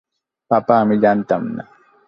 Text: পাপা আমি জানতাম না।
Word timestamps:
পাপা 0.51 0.75
আমি 0.79 0.95
জানতাম 0.99 1.43
না। 1.55 1.63